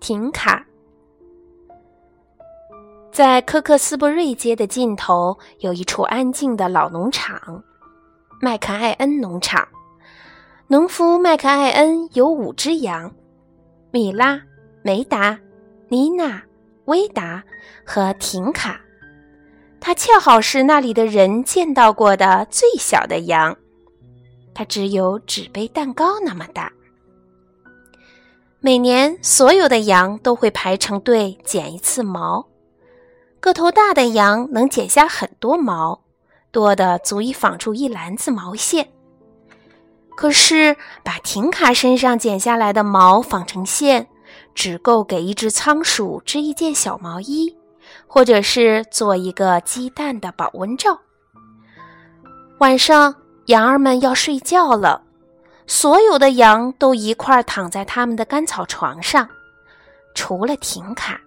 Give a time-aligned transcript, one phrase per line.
[0.00, 0.64] 停卡。
[3.10, 7.64] 在科克斯布瑞街的尽头，有一处安静的老农场——
[8.40, 9.66] 麦克艾恩农场。
[10.68, 13.12] 农夫麦克艾恩有五只羊：
[13.90, 14.40] 米拉、
[14.82, 15.36] 梅达、
[15.88, 16.40] 妮娜、
[16.84, 17.42] 威达
[17.84, 18.80] 和婷卡。
[19.84, 23.56] 它恰好是那里的人见到过的最小的羊，
[24.54, 26.72] 它只有纸杯蛋糕那么大。
[28.60, 32.46] 每年，所有的羊都会排成队剪一次毛。
[33.40, 36.04] 个头大的羊能剪下很多毛，
[36.52, 38.88] 多的足以纺出一篮子毛线。
[40.16, 44.06] 可是，把停卡身上剪下来的毛纺成线，
[44.54, 47.56] 只够给一只仓鼠织一件小毛衣，
[48.06, 50.98] 或者是做一个鸡蛋的保温罩。
[52.58, 53.14] 晚上，
[53.46, 55.02] 羊儿们要睡觉了。
[55.66, 59.28] 所有的羊都一块躺在他们的干草床上，
[60.14, 61.20] 除了婷卡。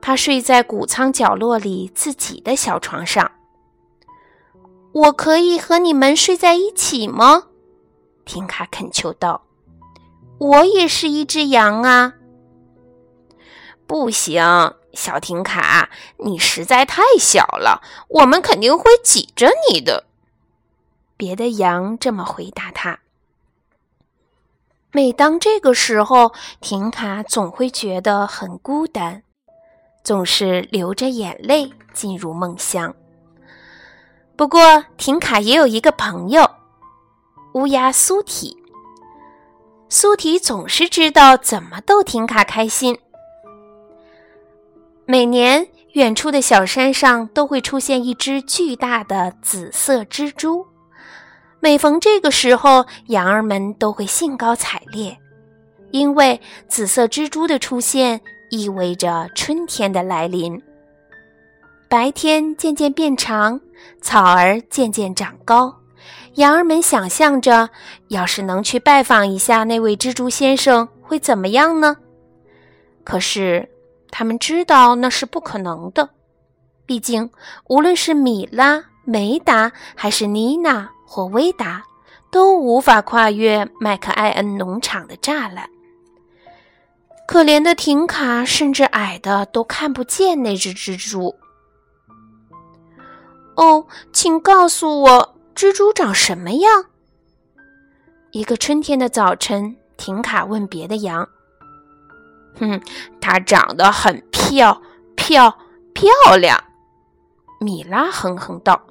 [0.00, 3.30] 他睡在谷仓角落里自己的小床上。
[4.92, 7.44] 我可以和你们睡在一起吗？
[8.24, 9.42] 婷卡恳求道。
[10.38, 12.14] 我也是一只羊啊。
[13.86, 14.42] 不行，
[14.96, 20.04] 小婷卡，你实在太小了，我们肯定会挤着你的。
[21.16, 22.98] 别的羊这么回答他。
[24.92, 29.22] 每当这个时候，婷卡总会觉得很孤单，
[30.02, 32.94] 总是流着眼泪进入梦乡。
[34.34, 36.50] 不过，婷卡也有一个朋友——
[37.52, 38.56] 乌鸦苏提。
[39.88, 42.98] 苏提总是知道怎么逗婷卡开心。
[45.08, 50.66] 每年，远处的小山上都会出现一只巨大的紫色蜘蛛。
[51.60, 55.16] 每逢这个时候，羊儿们都会兴高采烈，
[55.92, 60.60] 因为紫色蜘蛛的出现意味着春天的来临。
[61.88, 63.60] 白天渐渐变长，
[64.02, 65.72] 草儿渐渐长高，
[66.34, 67.70] 羊儿们想象着，
[68.08, 71.96] 要是能去拜访一下那位蜘蛛先生，会怎么样呢？
[73.04, 73.68] 可是，
[74.18, 76.08] 他们知道那是不可能的，
[76.86, 77.30] 毕竟，
[77.66, 80.90] 无论是米拉、梅达还是妮娜。
[81.08, 81.84] 或威达
[82.32, 85.70] 都无法跨越麦克艾恩农场的栅栏。
[87.28, 91.36] 可怜的婷卡甚至矮的都看不见那只蜘蛛。
[93.54, 96.86] 哦，请告诉我，蜘蛛长什么样？
[98.32, 101.28] 一个春天的早晨，婷卡问别的羊
[102.58, 102.80] ：“哼，
[103.20, 104.82] 她长得很漂
[105.14, 105.58] 漂
[105.92, 106.62] 漂亮。”
[107.60, 108.82] 米拉哼哼道。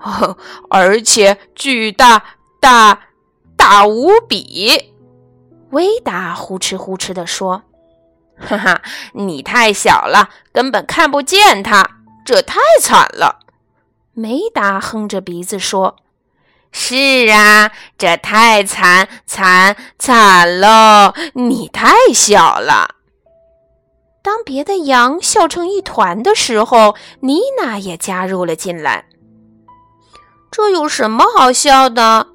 [0.00, 0.36] 哦
[0.68, 2.22] 而且巨大，
[2.60, 3.00] 大，
[3.56, 4.92] 大无比。
[5.70, 7.62] 维达呼哧呼哧地说
[8.36, 8.82] ：“哈哈，
[9.14, 11.88] 你太小了，根本看不见它，
[12.24, 13.40] 这太惨了。”
[14.12, 15.96] 梅达哼着鼻子说
[16.76, 21.14] ：“是啊，这太惨，惨，惨喽！
[21.34, 22.96] 你太小了。”
[24.20, 29.06] 当别的羊笑成一团的时候，妮娜也加入了进来。
[30.50, 32.26] 这有什么好笑的？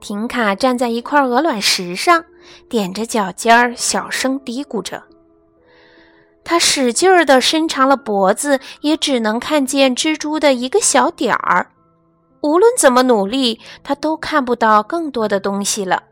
[0.00, 2.24] 婷卡站在一块鹅卵石上，
[2.68, 5.04] 踮着脚尖儿，小声嘀咕着。
[6.42, 11.70] 他使劲儿地伸长了脖子，也只能看见蜘蛛的一个小点儿。
[12.42, 16.04] 无论怎么努力，他都看不到更多的东西了。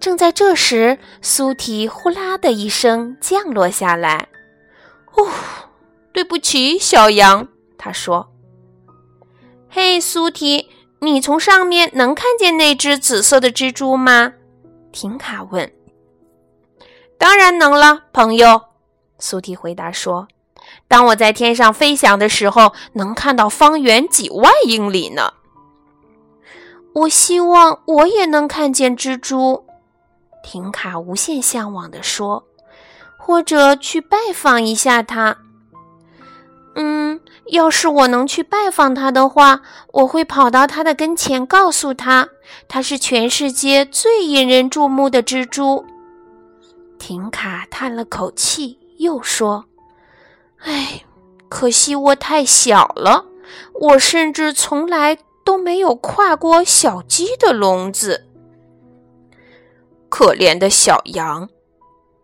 [0.00, 4.28] 正在这时，苏提呼啦的一声降落下来。
[5.16, 5.28] “哦，
[6.12, 8.32] 对不起，小羊。”他说。
[9.68, 10.68] 嘿，苏提，
[11.00, 14.32] 你从上面能看见那只紫色的蜘蛛吗？
[14.92, 15.70] 婷卡问。
[17.18, 18.62] 当然能了，朋友。
[19.18, 20.28] 苏提回答说
[20.86, 25.32] ：“当我在天上飞翔的时候，能看到方圆几万英里呢。”
[26.94, 29.64] 我希望我也能看见蜘蛛。
[30.42, 32.44] 婷卡无限向往地说
[33.18, 35.36] ：“或者去拜访一下它。”
[36.80, 42.28] 嗯，要是我能去拜访他的话，我会跑到他的跟前，告诉他
[42.68, 45.84] 他是全世界最引人注目的蜘蛛。
[46.98, 49.64] 婷卡叹了口气，又说
[50.60, 51.04] ：“哎，
[51.48, 53.26] 可惜我太小了，
[53.72, 58.26] 我甚至从来都没有跨过小鸡的笼子。”
[60.08, 61.48] 可怜的小羊，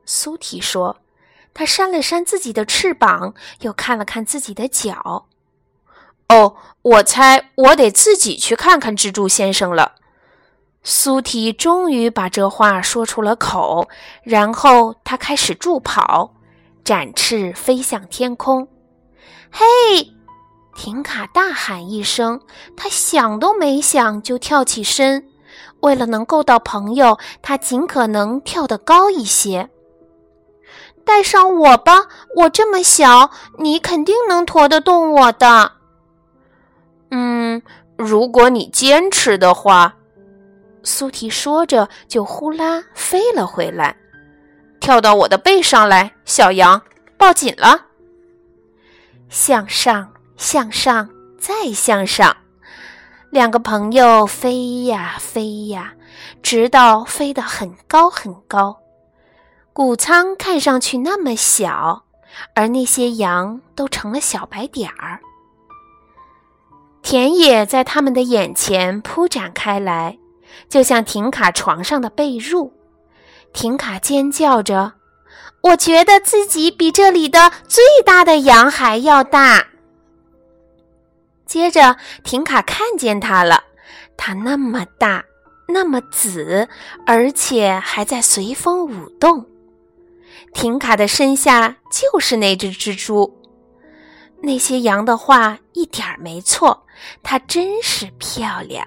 [0.05, 0.99] 苏提说。
[1.57, 5.27] 他扇了扇自己的翅膀，又看了看自己的脚，
[6.29, 9.95] 哦，我猜我得自己去看看蜘蛛先生了。
[10.83, 13.89] 苏提终于把这话说出了口，
[14.25, 16.35] 然后他开始助跑，
[16.85, 18.69] 展翅飞向天空。
[19.51, 20.11] 嘿！
[20.77, 22.41] 停卡大喊一声，
[22.77, 25.29] 他想都没想就跳起身。
[25.81, 29.71] 为了能够到朋友，他尽可能跳得高一些。
[31.05, 35.73] 带上我吧，我这么小，你肯定能驮得动我的。
[37.11, 37.63] 嗯，
[37.97, 39.95] 如果你坚持的话，
[40.83, 43.97] 苏提说着就呼啦飞了回来，
[44.85, 46.83] 跳到我的背上来，小羊，
[47.17, 47.87] 抱紧了。
[49.31, 51.09] 向上，向上，
[51.39, 52.37] 再向上，
[53.31, 55.95] 两个朋友飞呀飞呀，
[56.43, 58.77] 直到飞得很高很高。
[59.73, 62.05] 谷仓看上去那么小，
[62.55, 65.19] 而那些羊都成了小白点儿。
[67.01, 70.19] 田野在他们的眼前铺展开来，
[70.69, 72.71] 就像停卡床上的被褥。
[73.55, 74.95] 婷卡尖叫着
[75.63, 79.69] ：“我觉得自己比这里的最大的羊还要大。”
[81.47, 83.63] 接着，婷卡看见它了，
[84.17, 85.25] 它那么大，
[85.69, 86.69] 那么紫，
[87.07, 89.47] 而且还在随风舞动。
[90.53, 93.41] 婷卡的身下就是那只蜘蛛。
[94.43, 96.85] 那些羊的话一点儿没错，
[97.23, 98.87] 它真是漂亮。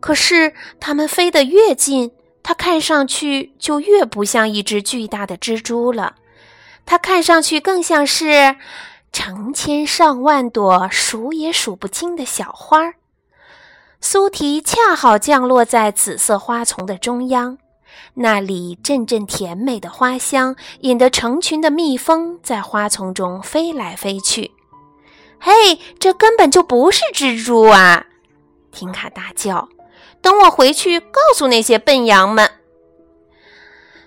[0.00, 2.10] 可是它们飞得越近，
[2.42, 6.16] 它看上去就越不像一只巨大的蜘蛛了。
[6.84, 8.56] 它看上去更像是
[9.12, 12.94] 成千上万朵数也数不清的小花儿。
[14.00, 17.58] 苏提恰好降落在紫色花丛的中央。
[18.14, 24.50] 那里阵阵甜美的花香，引得成群的蜜蜂在花丛中飞来飞去。
[25.38, 28.06] 嘿，这根本就不是蜘蛛啊！
[28.70, 29.68] 婷卡大叫
[30.22, 32.50] ：“等我回去告诉那些笨羊们。”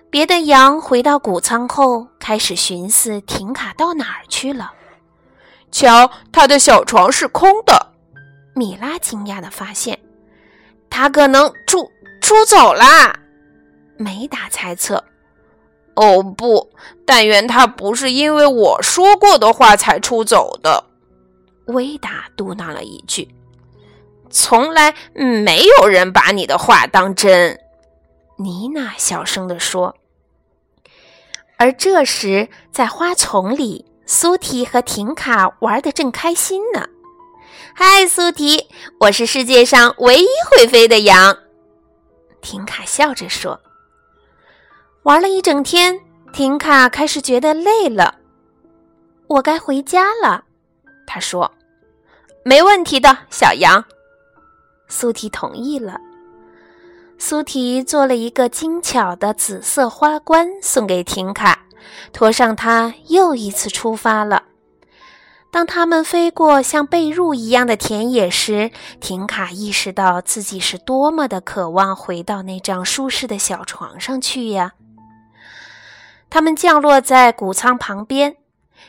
[0.10, 4.72] 别的羊回到谷仓后，开始寻思停卡到哪儿去了。
[5.72, 7.92] 瞧，他的小床是空的。
[8.54, 10.00] 米拉惊讶地发现，
[10.90, 11.92] 他可能出
[12.22, 13.20] 出走啦。
[13.98, 15.04] 梅达猜测
[15.96, 16.72] ：“哦不，
[17.06, 20.86] 但愿他不是因为我说过的话才出走的。”
[21.68, 23.28] 维达嘟囔了一句
[24.30, 27.60] ：“从来没有人把你的话当真。”
[28.38, 29.95] 妮娜小声地说。
[31.57, 36.89] 而这时，在花丛里，苏提和婷卡玩得正开心呢。
[37.74, 38.68] “嗨，苏提，
[39.00, 41.38] 我是世界上唯一会飞的羊。”
[42.42, 43.62] 婷卡笑着说。
[45.04, 46.00] 玩了一整天，
[46.33, 48.16] 婷卡开始觉得累了。
[49.28, 50.44] 我该回家了，
[51.07, 51.50] 他说。
[52.44, 53.86] 没问题的，小羊。
[54.88, 56.00] 苏提同意了。
[57.18, 61.66] 苏提做了一个精巧的紫色花冠送给婷卡，
[62.12, 64.44] 驮上它又一次出发了。
[65.50, 74.74] 当他们飞过像被褥一样的田野时，婷卡意识到自己是多么的渴望回到那张舒适的小床上去呀。
[76.30, 78.36] 他们降落在谷仓旁边，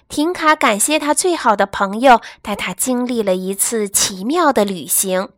[0.08, 5.28] 婷卡感谢他最好的朋友带他经历了一次奇妙的旅行。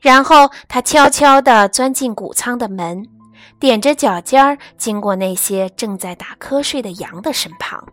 [0.00, 3.06] 然后他悄悄地钻进谷仓的门，
[3.60, 7.84] 踮着脚尖儿经过那些正在打瞌睡的羊的身旁。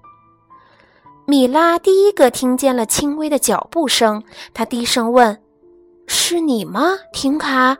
[1.25, 5.41] 米拉第一个听见了轻微的脚步声，他低声问
[6.05, 7.77] ：“是你吗，婷卡？”“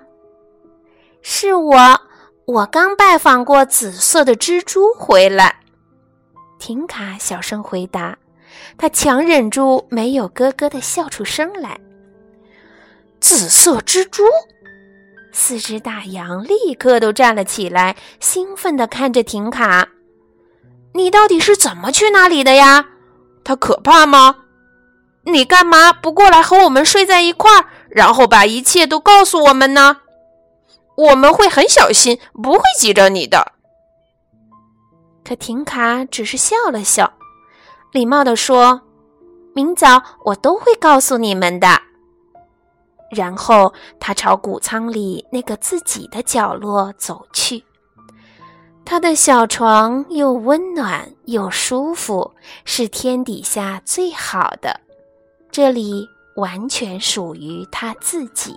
[1.22, 2.01] 是我。”
[2.46, 5.62] 我刚拜访过紫色的蜘蛛回来，
[6.60, 8.15] 婷卡小声回答。
[8.77, 11.79] 他强忍住没有咯咯的笑出声来。
[13.27, 14.24] 紫色蜘蛛，
[15.34, 19.88] 四只大羊立刻都站了起来，兴奋地看着婷卡。
[20.94, 22.86] 你到底是怎么去那里的呀？
[23.44, 24.36] 它可怕吗？
[25.24, 30.01] 你干嘛不过来和我们睡在一块儿，然后把一切都告诉我们呢？
[30.96, 33.53] 我们会很小心，不会急着你的。
[35.27, 37.12] 可婷卡只是笑了笑，
[37.91, 38.82] 礼貌地说
[39.55, 41.82] ：“明早我都会告诉你们的。”
[43.15, 47.63] 然后他朝谷仓里那个自己的角落走去。
[48.84, 52.31] 他的小床又温暖又舒服，
[52.65, 54.79] 是天底下最好的。
[55.50, 58.55] 这里完全属于他自己。